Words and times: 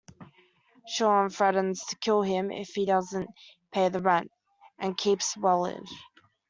Sean 0.87 1.29
threatens 1.29 1.85
to 1.85 1.95
kill 1.95 2.23
him 2.23 2.49
if 2.49 2.69
he 2.69 2.87
doesn't 2.87 3.29
pay 3.71 3.87
the 3.87 3.99
rent, 4.01 4.31
and 4.79 4.97
keeps 4.97 5.35
Wellard. 5.37 5.87